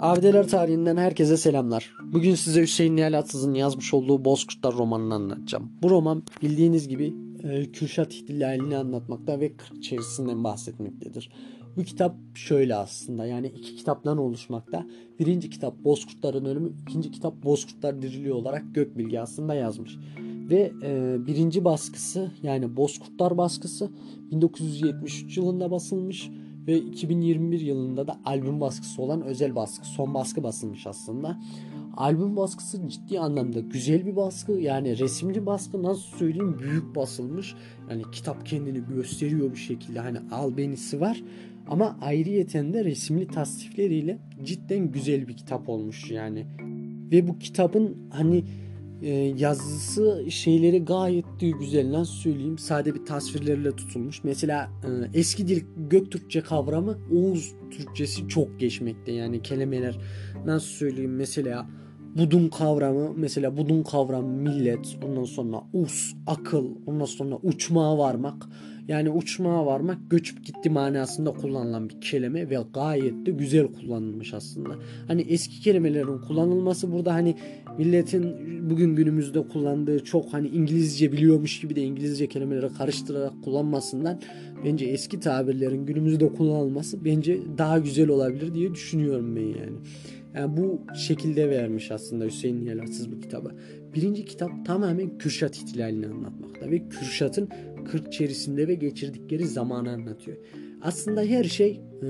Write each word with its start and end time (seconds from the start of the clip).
Avdeler 0.00 0.48
tarihinden 0.48 0.96
herkese 0.96 1.36
selamlar. 1.36 1.92
Bugün 2.12 2.34
size 2.34 2.62
Hüseyin 2.62 2.96
Nihal 2.96 3.18
Atsız'ın 3.18 3.54
yazmış 3.54 3.94
olduğu 3.94 4.24
Bozkurtlar 4.24 4.74
romanını 4.74 5.14
anlatacağım. 5.14 5.72
Bu 5.82 5.90
roman 5.90 6.22
bildiğiniz 6.42 6.88
gibi 6.88 7.14
e, 7.42 7.72
Kürşat 7.72 8.14
ihtilalini 8.14 8.76
anlatmakta 8.76 9.40
ve 9.40 9.56
Kırk 9.56 9.82
çevirisinden 9.82 10.44
bahsetmektedir. 10.44 11.30
Bu 11.76 11.82
kitap 11.82 12.16
şöyle 12.34 12.74
aslında 12.74 13.26
yani 13.26 13.46
iki 13.46 13.76
kitaptan 13.76 14.18
oluşmakta. 14.18 14.86
Birinci 15.18 15.50
kitap 15.50 15.84
Bozkurtların 15.84 16.44
Ölümü, 16.44 16.72
ikinci 16.82 17.10
kitap 17.10 17.42
Bozkurtlar 17.44 18.02
Diriliyor 18.02 18.36
olarak 18.36 18.74
Gökbilge 18.74 19.20
aslında 19.20 19.54
yazmış. 19.54 19.96
Ve 20.50 20.72
e, 20.82 21.16
birinci 21.26 21.64
baskısı 21.64 22.30
yani 22.42 22.76
Bozkurtlar 22.76 23.38
baskısı 23.38 23.90
1973 24.30 25.36
yılında 25.36 25.70
basılmış 25.70 26.30
ve 26.66 26.78
2021 26.78 27.60
yılında 27.60 28.06
da 28.06 28.20
albüm 28.24 28.60
baskısı 28.60 29.02
olan 29.02 29.22
özel 29.22 29.54
baskı 29.54 29.86
son 29.86 30.14
baskı 30.14 30.42
basılmış 30.42 30.86
aslında. 30.86 31.40
Albüm 31.96 32.36
baskısı 32.36 32.88
ciddi 32.88 33.20
anlamda 33.20 33.60
güzel 33.60 34.06
bir 34.06 34.16
baskı 34.16 34.52
yani 34.52 34.98
resimli 34.98 35.46
baskı 35.46 35.82
nasıl 35.82 36.16
söyleyeyim 36.18 36.56
büyük 36.58 36.96
basılmış. 36.96 37.54
Yani 37.90 38.02
kitap 38.12 38.46
kendini 38.46 38.82
gösteriyor 38.94 39.52
bir 39.52 39.58
şekilde 39.58 40.00
hani 40.00 40.18
albenisi 40.32 41.00
var 41.00 41.22
ama 41.68 41.96
ayrıyeten 42.00 42.72
de 42.72 42.84
resimli 42.84 43.26
tasnifleriyle 43.26 44.18
cidden 44.44 44.92
güzel 44.92 45.28
bir 45.28 45.36
kitap 45.36 45.68
olmuş 45.68 46.10
yani. 46.10 46.46
Ve 47.12 47.28
bu 47.28 47.38
kitabın 47.38 47.96
hani 48.10 48.44
e, 49.02 49.08
yazısı 49.38 50.26
şeyleri 50.30 50.84
gayet 50.84 51.40
de 51.40 51.50
güzel 51.50 51.92
nasıl 51.92 52.12
söyleyeyim? 52.12 52.58
Sade 52.58 52.94
bir 52.94 53.04
tasvirlerle 53.04 53.76
tutulmuş. 53.76 54.24
Mesela 54.24 54.70
e, 54.84 55.18
eski 55.18 55.48
dil 55.48 55.62
Göktürkçe 55.76 56.40
kavramı 56.40 56.98
Oğuz 57.12 57.52
Türkçesi 57.70 58.28
çok 58.28 58.60
geçmekte. 58.60 59.12
Yani 59.12 59.42
kelimeler 59.42 59.98
nasıl 60.46 60.68
söyleyeyim? 60.68 61.16
Mesela 61.16 61.66
budun 62.18 62.48
kavramı 62.48 63.12
mesela 63.16 63.56
budun 63.56 63.82
kavramı 63.82 64.28
millet 64.28 64.98
ondan 65.04 65.24
sonra 65.24 65.62
us 65.72 66.12
akıl 66.26 66.66
ondan 66.86 67.04
sonra 67.04 67.38
uçmağa 67.42 67.98
varmak 67.98 68.48
yani 68.88 69.10
uçmağa 69.10 69.66
varmak 69.66 70.10
göçüp 70.10 70.46
gitti 70.46 70.70
manasında 70.70 71.32
kullanılan 71.32 71.88
bir 71.88 72.00
kelime 72.00 72.50
ve 72.50 72.58
gayet 72.74 73.26
de 73.26 73.30
güzel 73.30 73.66
kullanılmış 73.66 74.34
aslında. 74.34 74.70
Hani 75.06 75.22
eski 75.22 75.60
kelimelerin 75.60 76.18
kullanılması 76.18 76.92
burada 76.92 77.14
hani 77.14 77.34
milletin 77.78 78.36
bugün 78.70 78.96
günümüzde 78.96 79.48
kullandığı 79.48 80.04
çok 80.04 80.32
hani 80.32 80.48
İngilizce 80.48 81.12
biliyormuş 81.12 81.60
gibi 81.60 81.76
de 81.76 81.82
İngilizce 81.82 82.26
kelimeleri 82.26 82.72
karıştırarak 82.78 83.32
kullanmasından 83.44 84.20
bence 84.64 84.86
eski 84.86 85.20
tabirlerin 85.20 85.86
günümüzde 85.86 86.28
kullanılması 86.28 87.04
bence 87.04 87.38
daha 87.58 87.78
güzel 87.78 88.08
olabilir 88.08 88.54
diye 88.54 88.74
düşünüyorum 88.74 89.36
ben 89.36 89.42
yani. 89.42 89.76
Yani 90.34 90.56
bu 90.56 90.94
şekilde 90.94 91.50
vermiş 91.50 91.90
aslında 91.90 92.24
Hüseyin 92.24 92.64
Niyalatsız 92.64 93.12
bu 93.12 93.20
kitabı. 93.20 93.50
Birinci 93.94 94.24
kitap 94.24 94.66
tamamen 94.66 95.18
Kürşat 95.18 95.56
ihtilalini 95.56 96.06
anlatmakta 96.06 96.70
ve 96.70 96.88
Kürşat'ın 96.88 97.48
Kırk 97.90 98.12
çerisinde 98.12 98.68
ve 98.68 98.74
geçirdikleri 98.74 99.46
zamanı 99.46 99.90
anlatıyor. 99.90 100.36
Aslında 100.82 101.22
her 101.22 101.44
şey 101.44 101.80
e, 102.02 102.06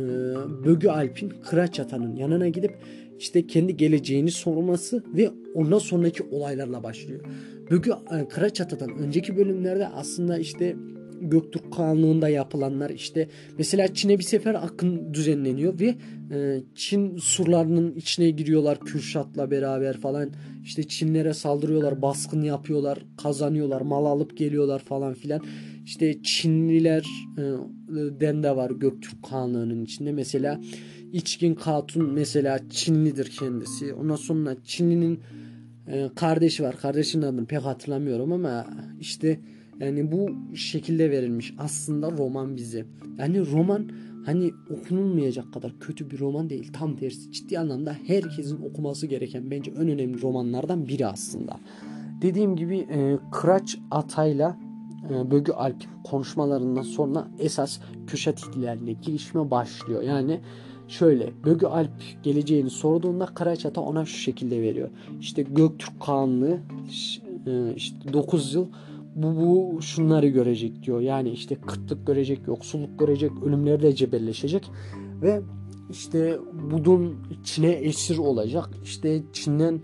Bögü 0.65 0.89
Alp'in 0.89 1.29
Kıraç 1.29 1.81
Atan'ın 1.81 2.17
yanına 2.17 2.49
gidip 2.49 2.79
işte 3.19 3.47
kendi 3.47 3.77
geleceğini 3.77 4.31
sorması 4.31 5.05
ve 5.17 5.31
ondan 5.55 5.79
sonraki 5.79 6.23
olaylarla 6.23 6.83
başlıyor. 6.83 7.21
Bögü 7.71 7.91
e, 7.91 8.29
Kıraç 8.29 8.61
Atan'dan 8.61 8.99
önceki 8.99 9.37
bölümlerde 9.37 9.89
aslında 9.89 10.39
işte 10.39 10.77
Göktürk 11.21 11.73
Kağanlığı'nda 11.73 12.29
yapılanlar 12.29 12.91
işte. 12.91 13.29
Mesela 13.59 13.95
Çin'e 13.95 14.19
bir 14.19 14.25
sefer 14.25 14.55
akın 14.55 15.15
düzenleniyor 15.15 15.81
ve 15.81 15.95
e, 16.35 16.61
Çin 16.75 17.17
surlarının 17.17 17.95
içine 17.95 18.31
giriyorlar 18.31 18.81
Kürşat'la 18.81 19.51
beraber 19.51 19.97
falan. 19.97 20.31
İşte 20.65 20.89
Çinlere 20.89 21.35
saldırıyorlar 21.35 22.03
baskın 22.03 22.43
yapıyorlar 22.43 22.99
kazanıyorlar 23.23 23.81
mal 23.81 24.07
alıp 24.07 24.37
geliyorlar 24.37 24.79
falan 24.79 25.15
filan. 25.15 25.41
İşte 25.85 26.23
Çinliler 26.23 27.05
e, 27.39 27.43
den 28.21 28.43
de 28.43 28.57
var 28.57 28.71
Göktürk 28.71 29.23
Kağanlığı'nın 29.23 29.85
içinde. 29.85 30.13
Mesela 30.13 30.61
İçkin 31.13 31.55
Katun 31.55 32.13
mesela 32.13 32.61
Çinlidir 32.71 33.31
kendisi. 33.39 33.95
Ondan 33.95 34.17
sonra 34.17 34.57
Çinli'nin 34.65 35.21
e, 35.89 36.11
kardeşi 36.15 36.63
var. 36.63 36.77
Kardeşinin 36.77 37.23
adını 37.23 37.47
pek 37.47 37.61
hatırlamıyorum 37.61 38.33
ama 38.33 38.67
işte 39.01 39.41
yani 39.81 40.13
bu 40.13 40.31
şekilde 40.57 41.11
verilmiş 41.11 41.55
aslında 41.59 42.11
roman 42.11 42.57
bize. 42.57 42.87
Yani 43.19 43.53
roman 43.53 43.91
hani 44.27 44.51
okunulmayacak 44.71 45.53
kadar 45.53 45.79
kötü 45.81 46.11
bir 46.11 46.19
roman 46.19 46.51
değil. 46.51 46.73
Tam 46.73 46.97
tersi 46.97 47.33
ciddi 47.33 47.59
anlamda 47.59 47.97
herkesin 48.07 48.63
okuması 48.63 49.07
gereken 49.07 49.51
bence 49.51 49.71
en 49.71 49.89
önemli 49.89 50.23
romanlardan 50.23 50.89
biri 50.89 51.07
aslında. 51.07 51.61
Dediğim 52.23 52.57
gibi 52.57 52.79
e, 52.79 53.19
Kıraç 53.33 53.79
Atay'la 53.91 54.59
e, 55.11 55.31
Bögü 55.31 55.53
Alp 55.53 55.85
konuşmalarından 56.05 56.83
sonra 56.83 57.29
esas 57.39 57.79
Kürşat 58.07 58.41
ihtilaline 58.41 58.93
girişme 58.93 59.51
başlıyor. 59.51 60.03
Yani 60.03 60.41
şöyle 60.89 61.31
Bögü 61.45 61.67
Alp 61.67 61.91
geleceğini 62.23 62.71
sorduğunda 62.71 63.27
Kıraç 63.27 63.67
ona 63.77 64.05
şu 64.05 64.19
şekilde 64.19 64.63
veriyor. 64.63 64.89
İşte 65.21 65.43
Göktürk 65.43 66.01
Kağanlığı 66.01 66.59
e, 67.47 67.75
işte 67.75 68.13
9 68.13 68.55
yıl 68.55 68.67
bu, 69.15 69.37
bu 69.37 69.83
şunları 69.83 70.29
görecek 70.29 70.83
diyor. 70.83 71.01
Yani 71.01 71.31
işte 71.31 71.55
kıtlık 71.55 72.07
görecek, 72.07 72.41
yoksulluk 72.47 72.99
görecek, 72.99 73.33
ölümlerle 73.45 73.95
cebelleşecek 73.95 74.71
ve 75.23 75.41
işte 75.91 76.39
budun 76.71 77.17
Çin'e 77.45 77.71
esir 77.71 78.19
olacak. 78.19 78.69
İşte 78.85 79.23
Çin'den 79.33 79.81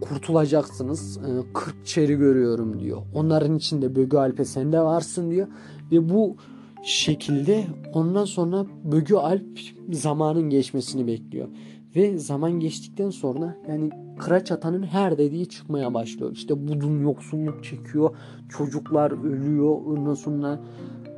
kurtulacaksınız. 0.00 1.20
40 1.54 1.74
ee, 1.74 1.84
çeri 1.84 2.14
görüyorum 2.14 2.80
diyor. 2.80 3.02
Onların 3.14 3.56
içinde 3.56 3.96
Bögü 3.96 4.16
Alp'e 4.16 4.44
sen 4.44 4.72
de 4.72 4.80
varsın 4.80 5.30
diyor. 5.30 5.48
Ve 5.92 6.08
bu 6.08 6.36
şekilde 6.84 7.64
ondan 7.92 8.24
sonra 8.24 8.66
Bögü 8.84 9.14
Alp 9.14 9.58
zamanın 9.92 10.50
geçmesini 10.50 11.06
bekliyor. 11.06 11.48
Ve 11.96 12.18
zaman 12.18 12.52
geçtikten 12.52 13.10
sonra 13.10 13.56
yani 13.68 13.90
Kıraç 14.18 14.52
Atan'ın 14.52 14.82
her 14.82 15.18
dediği 15.18 15.48
çıkmaya 15.48 15.94
başlıyor. 15.94 16.32
İşte 16.32 16.68
budun 16.68 17.02
yoksulluk 17.02 17.64
çekiyor. 17.64 18.16
Çocuklar 18.48 19.24
ölüyor. 19.24 19.76
Ondan 19.86 20.14
sonra 20.14 20.60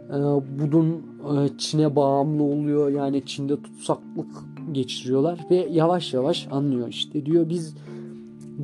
e, 0.08 0.18
budun 0.60 1.02
e, 1.36 1.58
Çin'e 1.58 1.96
bağımlı 1.96 2.42
oluyor. 2.42 2.90
Yani 2.90 3.26
Çin'de 3.26 3.62
tutsaklık 3.62 4.28
geçiriyorlar. 4.72 5.46
Ve 5.50 5.68
yavaş 5.70 6.14
yavaş 6.14 6.48
anlıyor. 6.50 6.88
İşte 6.88 7.26
diyor 7.26 7.48
biz 7.48 7.74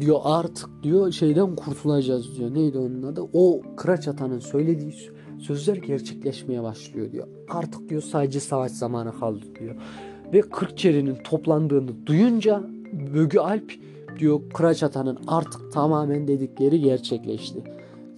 diyor 0.01 0.21
artık 0.25 0.71
diyor 0.83 1.13
şeyden 1.13 1.57
kurtulacağız 1.57 2.39
diyor. 2.39 2.55
Neydi 2.55 2.79
onun 2.79 3.03
adı? 3.03 3.23
O 3.33 3.63
Kıraç 3.77 4.09
Atan'ın 4.09 4.39
söylediği 4.39 4.95
sözler 5.39 5.77
gerçekleşmeye 5.77 6.63
başlıyor 6.63 7.13
diyor. 7.13 7.29
Artık 7.49 7.89
diyor 7.89 8.03
sadece 8.03 8.41
savaş 8.41 8.73
zamanı 8.73 9.19
kaldı 9.21 9.45
diyor. 9.61 9.77
Ve 10.33 10.41
Kırkçeri'nin 10.41 11.15
toplandığını 11.25 12.07
duyunca 12.07 12.63
Bögü 13.15 13.39
Alp 13.39 13.73
diyor 14.19 14.41
Kıraç 14.55 14.83
Atan'ın 14.83 15.19
artık 15.27 15.73
tamamen 15.73 16.29
dedikleri 16.29 16.81
gerçekleşti. 16.81 17.63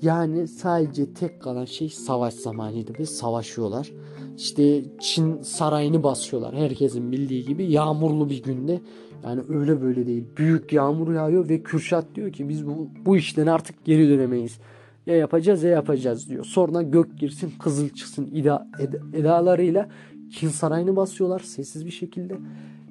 Yani 0.03 0.49
sadece 0.49 1.15
tek 1.15 1.43
kalan 1.43 1.65
şey 1.65 1.89
savaş 1.89 2.35
zamanıydı 2.35 2.93
ve 2.99 3.07
savaşıyorlar. 3.07 3.93
İşte 4.37 4.83
Çin 5.01 5.43
sarayını 5.43 6.03
basıyorlar. 6.03 6.55
Herkesin 6.55 7.13
bildiği 7.13 7.45
gibi 7.45 7.65
yağmurlu 7.65 8.31
bir 8.31 8.43
günde. 8.43 8.81
Yani 9.25 9.41
öyle 9.49 9.83
böyle 9.83 10.07
değil. 10.07 10.25
Büyük 10.37 10.73
yağmur 10.73 11.15
yağıyor 11.15 11.49
ve 11.49 11.63
Kürşat 11.63 12.05
diyor 12.15 12.33
ki 12.33 12.49
biz 12.49 12.67
bu, 12.67 12.89
bu 13.07 13.17
işten 13.17 13.47
artık 13.47 13.85
geri 13.85 14.09
dönemeyiz. 14.09 14.59
Ya 15.07 15.17
yapacağız 15.17 15.63
ya 15.63 15.71
yapacağız 15.71 16.29
diyor. 16.29 16.45
Sonra 16.45 16.83
gök 16.83 17.19
girsin 17.19 17.53
kızıl 17.59 17.89
çıksın 17.89 18.31
eda, 18.35 18.69
ed, 18.81 18.93
edalarıyla 19.15 19.89
Çin 20.33 20.49
sarayını 20.49 20.97
basıyorlar 20.97 21.41
sessiz 21.41 21.87
bir 21.87 21.91
şekilde. 21.91 22.39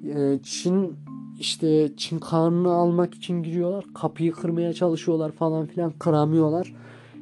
Ee, 0.04 0.38
Çin 0.42 0.96
işte 1.38 1.92
Çin 1.96 2.18
kanunu 2.18 2.70
almak 2.70 3.14
için 3.14 3.42
giriyorlar. 3.42 3.84
Kapıyı 3.94 4.32
kırmaya 4.32 4.72
çalışıyorlar 4.72 5.32
falan 5.32 5.66
filan 5.66 5.92
kıramıyorlar. 5.98 6.74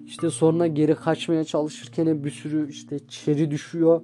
İşte 0.06 0.31
sonra 0.31 0.67
geri 0.67 0.95
kaçmaya 0.95 1.45
çalışırken 1.45 2.25
bir 2.25 2.31
sürü 2.31 2.71
işte 2.71 2.99
çeri 3.09 3.50
düşüyor. 3.50 4.00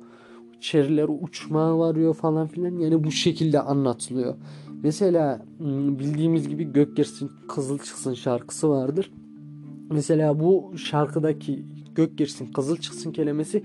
Çeriler 0.61 1.06
uçmaya 1.23 1.79
varıyor 1.79 2.14
falan 2.14 2.46
filan. 2.46 2.79
Yani 2.79 3.05
bu 3.05 3.11
şekilde 3.11 3.61
anlatılıyor. 3.61 4.35
Mesela 4.82 5.43
hmm, 5.58 5.99
bildiğimiz 5.99 6.49
gibi 6.49 6.64
gök 6.73 6.96
girsin 6.96 7.31
kızıl 7.49 7.79
çıksın 7.79 8.14
şarkısı 8.14 8.69
vardır. 8.69 9.12
Mesela 9.91 10.41
bu 10.41 10.73
şarkıdaki 10.79 11.64
gök 11.94 12.19
girsin 12.19 12.46
kızıl 12.46 12.76
çıksın 12.76 13.12
kelimesi 13.12 13.62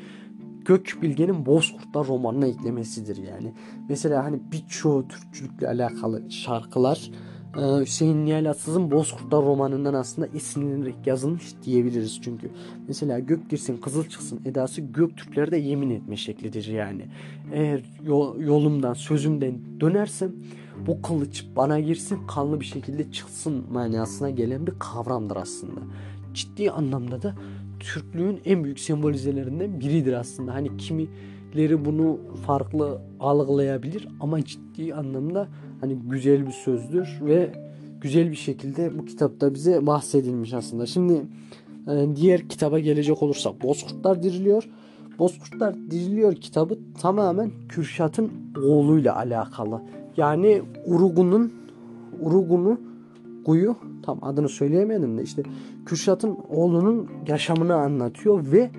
Gök 0.65 0.97
Bilge'nin 1.01 1.45
Bozkurtlar 1.45 2.07
romanına 2.07 2.47
eklemesidir 2.47 3.17
yani. 3.17 3.53
Mesela 3.89 4.23
hani 4.23 4.39
birçoğu 4.51 5.07
Türkçülükle 5.07 5.67
alakalı 5.67 6.31
şarkılar 6.31 7.11
e, 7.57 7.81
Hüseyin 7.81 8.25
Nihal 8.25 8.45
Atsız'ın 8.45 8.91
Bozkurtlar 8.91 9.45
romanından 9.45 9.93
aslında 9.93 10.27
esinlenerek 10.27 11.07
yazılmış 11.07 11.43
diyebiliriz 11.63 12.21
çünkü. 12.21 12.51
Mesela 12.87 13.19
gök 13.19 13.49
girsin 13.49 13.77
kızıl 13.77 14.03
çıksın 14.05 14.39
edası 14.45 14.81
Göktürklerde 14.81 15.57
yemin 15.57 15.89
etme 15.89 16.17
şeklidir 16.17 16.67
yani. 16.67 17.05
Eğer 17.53 17.83
yol- 18.03 18.39
yolumdan 18.39 18.93
sözümden 18.93 19.59
dönersem 19.79 20.31
bu 20.87 21.01
kılıç 21.01 21.45
bana 21.55 21.79
girsin 21.79 22.27
kanlı 22.27 22.59
bir 22.59 22.65
şekilde 22.65 23.11
çıksın 23.11 23.65
manasına 23.71 24.29
gelen 24.29 24.67
bir 24.67 24.73
kavramdır 24.79 25.35
aslında. 25.35 25.81
Ciddi 26.33 26.71
anlamda 26.71 27.21
da 27.21 27.35
Türklüğün 27.81 28.39
en 28.45 28.63
büyük 28.63 28.79
sembolizelerinden 28.79 29.79
biridir 29.79 30.13
aslında. 30.13 30.53
Hani 30.53 30.77
kimileri 30.77 31.85
bunu 31.85 32.19
farklı 32.45 33.01
algılayabilir 33.19 34.07
ama 34.19 34.45
ciddi 34.45 34.93
anlamda 34.93 35.47
hani 35.81 35.95
güzel 35.95 36.47
bir 36.47 36.51
sözdür 36.51 37.19
ve 37.21 37.53
güzel 38.01 38.31
bir 38.31 38.35
şekilde 38.35 38.99
bu 38.99 39.05
kitapta 39.05 39.53
bize 39.53 39.85
bahsedilmiş 39.85 40.53
aslında. 40.53 40.85
Şimdi 40.85 41.21
e, 41.87 42.15
diğer 42.15 42.49
kitaba 42.49 42.79
gelecek 42.79 43.23
olursak 43.23 43.63
Bozkurtlar 43.63 44.23
diriliyor. 44.23 44.69
Bozkurtlar 45.19 45.75
diriliyor 45.75 46.35
kitabı 46.35 46.79
tamamen 47.01 47.51
Kürşat'ın 47.69 48.31
oğluyla 48.63 49.15
alakalı. 49.15 49.81
Yani 50.17 50.61
Urugun'un 50.85 51.53
Urugun'u 52.19 52.90
Guyu 53.45 53.75
tam 54.03 54.19
adını 54.21 54.49
söyleyemedim 54.49 55.17
de 55.17 55.23
işte 55.23 55.43
Kürşat'ın 55.85 56.37
oğlunun 56.49 57.09
yaşamını 57.27 57.75
anlatıyor 57.75 58.51
ve 58.51 58.71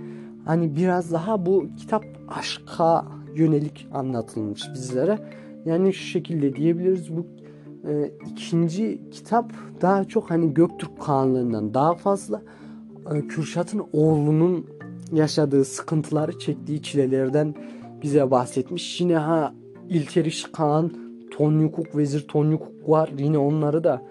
hani 0.44 0.76
biraz 0.76 1.12
daha 1.12 1.46
bu 1.46 1.66
kitap 1.76 2.04
aşka 2.28 3.04
yönelik 3.34 3.88
anlatılmış 3.92 4.62
bizlere. 4.74 5.18
Yani 5.64 5.92
şu 5.92 6.04
şekilde 6.04 6.56
diyebiliriz 6.56 7.16
bu 7.16 7.26
e, 7.88 8.10
ikinci 8.32 9.00
kitap 9.10 9.52
daha 9.80 10.04
çok 10.04 10.30
hani 10.30 10.54
Göktürk 10.54 11.00
Kağanlığından 11.00 11.74
daha 11.74 11.94
fazla 11.94 12.42
e, 13.14 13.26
Kürşat'ın 13.26 13.82
oğlunun 13.92 14.66
yaşadığı 15.12 15.64
sıkıntıları 15.64 16.38
çektiği 16.38 16.82
çilelerden 16.82 17.54
bize 18.02 18.30
bahsetmiş. 18.30 19.00
Yine 19.00 19.16
ha 19.16 19.54
İlteriş 19.88 20.44
Kağan, 20.52 20.92
Tonyukuk, 21.30 21.96
Vezir 21.96 22.28
Tonyukuk 22.28 22.88
var. 22.88 23.10
Yine 23.18 23.38
onları 23.38 23.84
da 23.84 24.02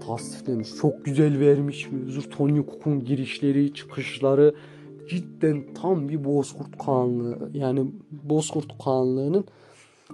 tasniflemiş. 0.00 0.68
Çok 0.80 1.04
güzel 1.04 1.40
vermiş. 1.40 1.88
Vezir 1.92 2.30
Tonyukuk'un 2.30 3.04
girişleri, 3.04 3.74
çıkışları 3.74 4.54
cidden 5.08 5.64
tam 5.74 6.08
bir 6.08 6.24
Bozkurt 6.24 6.78
Kağanlığı. 6.78 7.50
Yani 7.54 7.86
Bozkurt 8.10 8.84
Kağanlığı'nın 8.84 9.44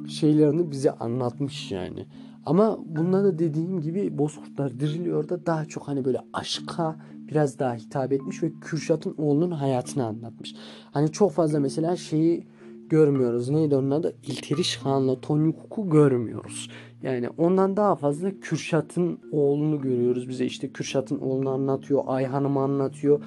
şeylerini 0.09 0.71
bize 0.71 0.91
anlatmış 0.91 1.73
yani. 1.73 2.07
Ama 2.47 2.79
bunda 2.87 3.25
da 3.25 3.39
dediğim 3.39 3.81
gibi 3.81 4.19
Bozkurtlar 4.19 4.81
diriliyor 4.81 5.29
da 5.29 5.47
daha 5.47 5.65
çok 5.65 5.89
hani 5.89 6.05
böyle 6.05 6.21
aşka 6.33 6.97
biraz 7.29 7.59
daha 7.59 7.75
hitap 7.75 8.13
etmiş 8.13 8.43
ve 8.43 8.53
Kürşat'ın 8.61 9.15
oğlunun 9.19 9.51
hayatını 9.51 10.07
anlatmış. 10.07 10.55
Hani 10.93 11.13
çok 11.13 11.33
fazla 11.33 11.61
mesela 11.61 11.97
şeyi 11.97 12.47
görmüyoruz. 12.89 13.49
Neydi 13.49 13.77
onun 13.77 13.91
adı? 13.91 14.17
İlteriş 14.27 14.77
Han'la 14.77 15.21
Tonyukuk'u 15.21 15.91
görmüyoruz. 15.91 16.71
Yani 17.05 17.29
ondan 17.39 17.77
daha 17.77 17.97
fazla 17.97 18.41
Kürşat'ın 18.41 19.19
oğlunu 19.33 19.81
görüyoruz. 19.81 20.29
Bize 20.29 20.45
işte 20.45 20.69
Kürşat'ın 20.69 21.19
oğlunu 21.19 21.51
anlatıyor. 21.51 22.03
Ayhan'ımı 22.07 22.61
anlatıyor. 22.61 23.23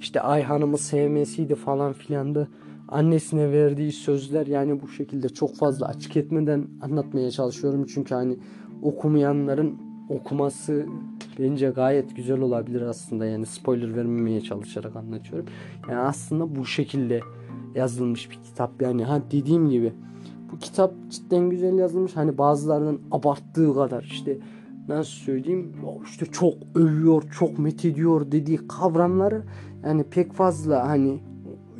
İşte 0.00 0.20
Ayhan'ımı 0.20 0.78
sevmesiydi 0.78 1.54
falan 1.54 1.92
filan 1.92 2.34
da 2.34 2.48
annesine 2.88 3.52
verdiği 3.52 3.92
sözler 3.92 4.46
yani 4.46 4.82
bu 4.82 4.88
şekilde 4.88 5.28
çok 5.28 5.56
fazla 5.56 5.86
açık 5.86 6.16
etmeden 6.16 6.66
anlatmaya 6.82 7.30
çalışıyorum. 7.30 7.86
Çünkü 7.94 8.14
hani 8.14 8.36
okumayanların 8.82 9.78
okuması 10.08 10.86
bence 11.38 11.70
gayet 11.70 12.16
güzel 12.16 12.40
olabilir 12.40 12.82
aslında. 12.82 13.26
Yani 13.26 13.46
spoiler 13.46 13.96
vermemeye 13.96 14.40
çalışarak 14.40 14.96
anlatıyorum. 14.96 15.46
Yani 15.88 16.00
aslında 16.00 16.56
bu 16.56 16.66
şekilde 16.66 17.20
yazılmış 17.74 18.30
bir 18.30 18.38
kitap. 18.44 18.82
Yani 18.82 19.04
ha 19.04 19.22
dediğim 19.30 19.70
gibi 19.70 19.92
bu 20.52 20.58
kitap 20.58 20.92
cidden 21.10 21.50
güzel 21.50 21.78
yazılmış. 21.78 22.16
Hani 22.16 22.38
bazılarının 22.38 23.00
abarttığı 23.10 23.74
kadar 23.74 24.02
işte 24.02 24.38
nasıl 24.88 25.10
söyleyeyim 25.10 25.72
işte 26.04 26.26
çok 26.26 26.54
övüyor, 26.74 27.22
çok 27.38 27.58
methediyor 27.58 28.32
dediği 28.32 28.56
kavramları 28.56 29.42
yani 29.84 30.04
pek 30.04 30.32
fazla 30.32 30.88
hani 30.88 31.20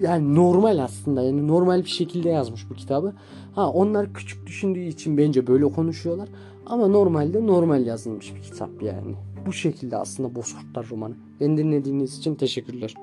yani 0.01 0.35
normal 0.35 0.79
aslında 0.79 1.23
yani 1.23 1.49
normal 1.49 1.85
bir 1.85 1.89
şekilde 1.89 2.29
yazmış 2.29 2.71
bu 2.71 2.75
kitabı. 2.75 3.13
Ha 3.55 3.71
onlar 3.71 4.15
küçük 4.15 4.47
düşündüğü 4.47 4.81
için 4.81 5.19
bence 5.19 5.47
böyle 5.47 5.65
konuşuyorlar. 5.65 6.29
Ama 6.67 6.89
normalde 6.89 7.47
normal 7.47 7.87
yazılmış 7.87 8.35
bir 8.35 8.43
kitap 8.43 8.83
yani. 8.83 9.15
Bu 9.47 9.53
şekilde 9.53 9.97
aslında 9.97 10.35
Bozkurtlar 10.35 10.87
romanı. 10.91 11.15
Beni 11.41 11.57
dinlediğiniz 11.57 12.19
için 12.19 12.35
teşekkürler. 12.35 12.95